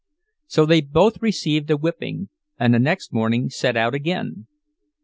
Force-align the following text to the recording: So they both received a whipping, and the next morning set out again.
So 0.47 0.65
they 0.65 0.81
both 0.81 1.21
received 1.21 1.69
a 1.69 1.77
whipping, 1.77 2.29
and 2.59 2.73
the 2.73 2.79
next 2.79 3.13
morning 3.13 3.51
set 3.51 3.77
out 3.77 3.93
again. 3.93 4.47